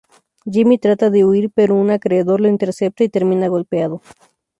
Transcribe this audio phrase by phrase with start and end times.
[0.51, 4.01] Jimmy trata de huir, pero un acreedor lo intercepta y termina golpeado.